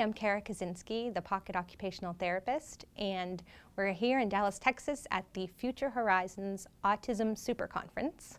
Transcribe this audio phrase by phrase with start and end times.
[0.00, 3.42] I'm Cara Koscinski, the Pocket Occupational Therapist, and
[3.74, 8.38] we're here in Dallas, Texas at the Future Horizons Autism Super Conference.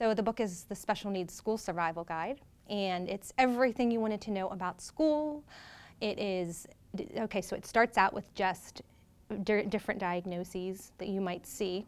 [0.00, 2.40] So the book is the Special Needs School Survival Guide,
[2.70, 5.42] and it's everything you wanted to know about school.
[6.00, 6.68] It is,
[7.18, 8.82] okay, so it starts out with just
[9.42, 11.86] different diagnoses that you might see,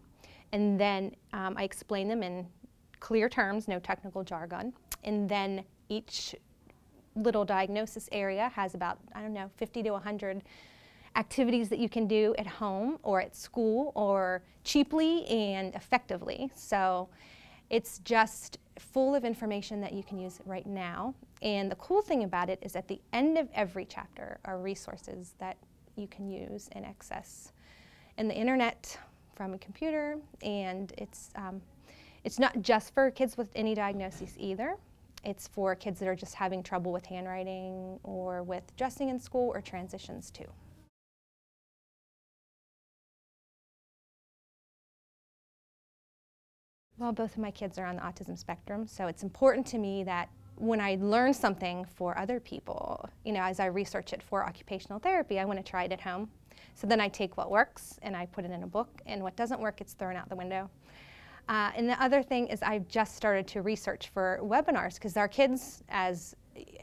[0.51, 2.45] and then um, I explain them in
[2.99, 4.73] clear terms, no technical jargon.
[5.05, 6.35] And then each
[7.15, 10.43] little diagnosis area has about, I don't know, 50 to 100
[11.17, 16.51] activities that you can do at home or at school or cheaply and effectively.
[16.55, 17.09] So
[17.71, 21.15] it's just full of information that you can use right now.
[21.43, 25.35] And the cool thing about it is at the end of every chapter are resources
[25.39, 25.57] that
[25.97, 27.53] you can use and access
[28.19, 28.99] in the internet
[29.35, 31.61] from a computer and it's um,
[32.25, 34.77] it's not just for kids with any diagnoses either.
[35.27, 39.51] It's for kids that are just having trouble with handwriting or with dressing in school
[39.53, 40.47] or transitions too.
[46.97, 50.05] Well, both of my kids are on the autism spectrum, so it's important to me
[50.05, 54.47] that when I learn something for other people, you know, as I research it for
[54.47, 56.31] occupational therapy, I want to try it at home.
[56.75, 59.35] So then I take what works and I put it in a book, and what
[59.35, 60.71] doesn't work, it's thrown out the window.
[61.49, 65.29] Uh, and the other thing is I've just started to research for webinars because our
[65.29, 66.35] kids, as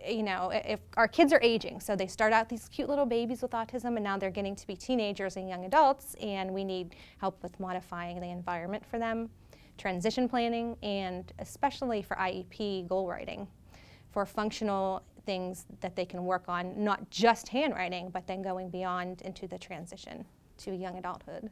[0.08, 3.42] you know, if our kids are aging, so they start out these cute little babies
[3.42, 6.96] with autism and now they're getting to be teenagers and young adults and we need
[7.18, 9.30] help with modifying the environment for them,
[9.78, 13.48] transition planning, and especially for IEP goal writing
[14.12, 19.22] for functional things that they can work on, not just handwriting, but then going beyond
[19.24, 20.24] into the transition
[20.58, 21.50] to young adulthood.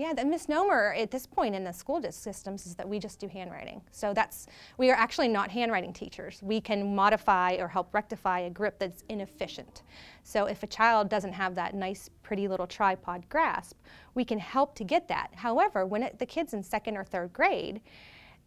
[0.00, 3.28] Yeah, the misnomer at this point in the school systems is that we just do
[3.28, 3.82] handwriting.
[3.90, 4.46] So that's,
[4.78, 6.42] we are actually not handwriting teachers.
[6.42, 9.82] We can modify or help rectify a grip that's inefficient.
[10.22, 13.76] So if a child doesn't have that nice, pretty little tripod grasp,
[14.14, 15.32] we can help to get that.
[15.34, 17.82] However, when it, the kid's in second or third grade,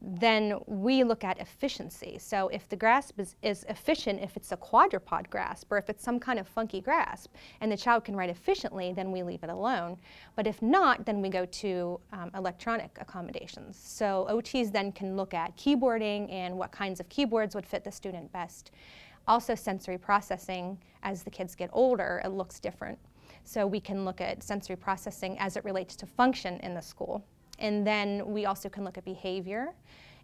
[0.06, 2.18] then we look at efficiency.
[2.20, 6.04] So if the grasp is, is efficient, if it's a quadrupod grasp or if it's
[6.04, 9.50] some kind of funky grasp and the child can write efficiently, then we leave it
[9.50, 9.98] alone.
[10.36, 13.80] But if not, then we go to um, electronic accommodations.
[13.82, 17.92] So OTs then can look at keyboarding and what kinds of keyboards would fit the
[17.92, 18.72] student best.
[19.26, 23.00] Also sensory processing, as the kids get older, it looks different.
[23.46, 27.24] So we can look at sensory processing as it relates to function in the school.
[27.64, 29.74] And then we also can look at behavior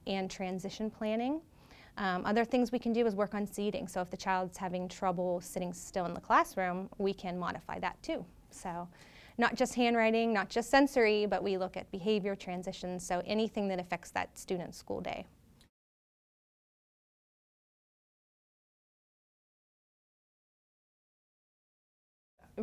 [0.06, 1.42] and transition planning.
[1.98, 3.88] Um, other things we can do is work on seating.
[3.88, 8.02] So if the child's having trouble sitting still in the classroom, we can modify that
[8.04, 8.24] too.
[8.52, 8.88] So
[9.38, 13.80] not just handwriting, not just sensory, but we look at behavior, transitions, so anything that
[13.80, 15.26] affects that student's school day.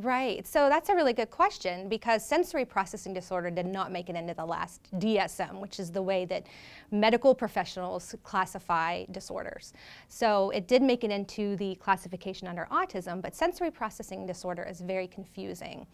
[0.00, 0.46] Right.
[0.46, 4.34] So that's a really good question because sensory processing disorder did not make it into
[4.34, 6.46] the last DSM, which is the way that
[6.90, 9.72] medical professionals classify disorders.
[10.08, 14.82] So it did make it into the classification under autism, but sensory processing disorder is
[14.82, 15.86] very confusing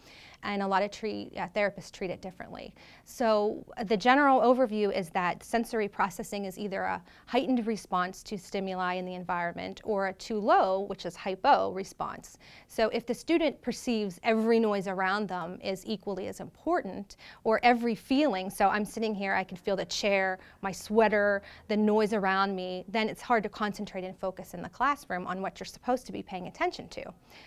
[0.43, 2.73] and a lot of treat, uh, therapists treat it differently.
[3.05, 8.37] So uh, the general overview is that sensory processing is either a heightened response to
[8.37, 12.37] stimuli in the environment or a too low, which is hypo, response.
[12.67, 17.95] So if the student perceives every noise around them is equally as important, or every
[17.95, 22.55] feeling, so I'm sitting here, I can feel the chair, my sweater, the noise around
[22.55, 26.05] me, then it's hard to concentrate and focus in the classroom on what you're supposed
[26.05, 27.03] to be paying attention to.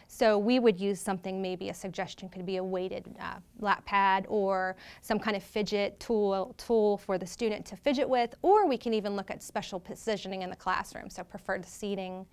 [0.09, 2.65] So we would use something, maybe a suggestion could be a
[2.95, 8.09] uh, lap pad or some kind of fidget tool, tool for the student to fidget
[8.09, 12.27] with, or we can even look at special positioning in the classroom, so preferred seating.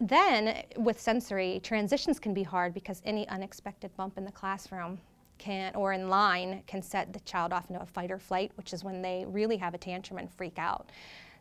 [0.00, 4.98] Then with sensory, transitions can be hard because any unexpected bump in the classroom
[5.38, 8.72] can, or in line can set the child off into a fight or flight, which
[8.72, 10.90] is when they really have a tantrum and freak out.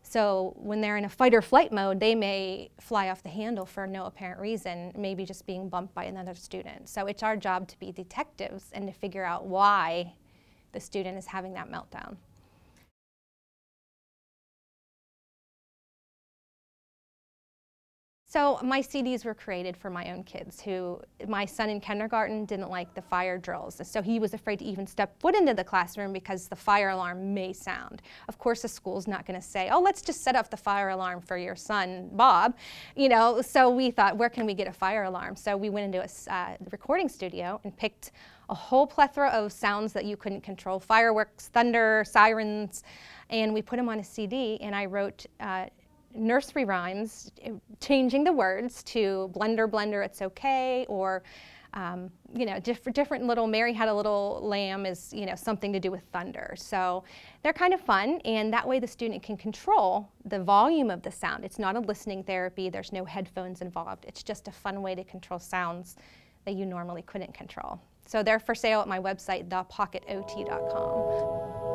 [0.07, 3.65] So when they're in a fight or flight mode, they may fly off the handle
[3.65, 6.87] for no apparent reason, maybe just being bumped by another student.
[6.87, 10.13] So it's our job to be detectives and to figure out why
[10.73, 12.17] the student is having that meltdown.
[18.35, 22.69] So my CDs were created for my own kids who, my son in kindergarten didn't
[22.69, 23.79] like the fire drills.
[23.81, 27.33] So he was afraid to even step foot into the classroom because the fire alarm
[27.33, 28.01] may sound.
[28.27, 31.21] Of course the school's not gonna say, oh, let's just set off the fire alarm
[31.21, 32.57] for your son, Bob.
[32.97, 35.37] You know, so we thought, where can we get a fire alarm?
[35.37, 38.11] So we went into a uh, recording studio and picked
[38.49, 42.83] a whole plethora of sounds that you couldn't control fireworks, thunder, sirens.
[43.29, 45.67] And we put them on a CD, and I wrote uh,
[46.15, 47.31] nursery rhymes,
[47.79, 51.23] changing the words to Blender, Blender, It's Okay, or
[51.75, 55.73] um, you know, diff- different little Mary had a little lamb is, you know, something
[55.73, 56.53] to do with thunder.
[56.57, 57.03] So
[57.43, 61.11] they're kind of fun, and that way the student can control the volume of the
[61.11, 61.43] sound.
[61.43, 64.05] It's not a listening therapy, there's no headphones involved.
[64.07, 65.97] It's just a fun way to control sounds
[66.45, 67.81] that you normally couldn't control.
[68.05, 71.74] So they're for sale at my website, thepocketot.com.